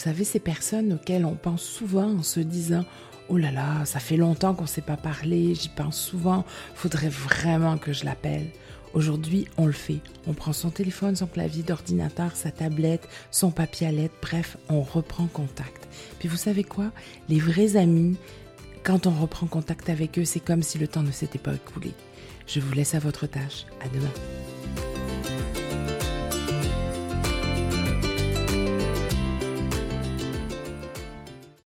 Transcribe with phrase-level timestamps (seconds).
[0.00, 2.84] savez, ces personnes auxquelles on pense souvent en se disant
[3.28, 6.44] Oh là là, ça fait longtemps qu'on ne s'est pas parlé, j'y pense souvent,
[6.74, 8.46] faudrait vraiment que je l'appelle.
[8.92, 10.00] Aujourd'hui, on le fait.
[10.26, 14.82] On prend son téléphone, son clavier d'ordinateur, sa tablette, son papier à lettres, bref, on
[14.82, 15.86] reprend contact.
[16.18, 16.90] Puis vous savez quoi?
[17.28, 18.16] Les vrais amis,
[18.82, 21.92] quand on reprend contact avec eux, c'est comme si le temps ne s'était pas écoulé.
[22.48, 23.64] Je vous laisse à votre tâche.
[23.84, 24.39] À demain.